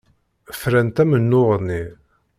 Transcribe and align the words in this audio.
Frant 0.59 0.97
amennuɣ-nni. 1.03 1.83